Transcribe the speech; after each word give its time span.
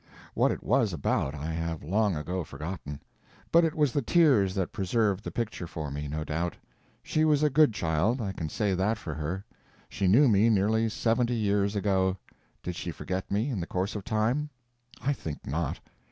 What 0.33 0.51
it 0.51 0.63
was 0.63 0.93
about 0.93 1.35
I 1.35 1.51
have 1.51 1.83
long 1.83 2.15
ago 2.15 2.43
forgotten. 2.43 3.03
But 3.51 3.63
it 3.63 3.75
was 3.75 3.91
the 3.91 4.01
tears 4.01 4.55
that 4.55 4.71
preserved 4.71 5.23
the 5.23 5.29
picture 5.29 5.67
for 5.67 5.91
me, 5.91 6.07
no 6.07 6.23
doubt. 6.23 6.55
She 7.03 7.23
was 7.23 7.43
a 7.43 7.51
good 7.51 7.71
child, 7.71 8.19
I 8.19 8.31
can 8.31 8.49
say 8.49 8.73
that 8.73 8.97
for 8.97 9.13
her. 9.13 9.45
She 9.89 10.07
knew 10.07 10.27
me 10.27 10.49
nearly 10.49 10.89
seventy 10.89 11.35
years 11.35 11.75
ago. 11.75 12.17
Did 12.63 12.75
she 12.75 12.89
forget 12.89 13.29
me, 13.29 13.51
in 13.51 13.59
the 13.59 13.67
course 13.67 13.95
of 13.95 14.03
time? 14.03 14.49
I 14.99 15.13
think 15.13 15.45
not. 15.45 15.79